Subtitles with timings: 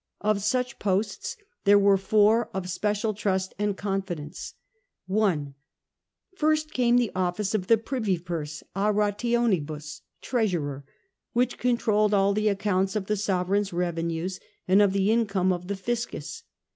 [0.21, 4.55] Of such posts there were four of special trust and con fidence.
[5.07, 5.53] 1°.
[6.35, 10.01] First came the office of the Privy Purse (a rationibus),
[11.33, 15.75] which controlled all the accounts of the sovereign's revenues, and of the income of the
[15.75, 16.43] The most Fiscus.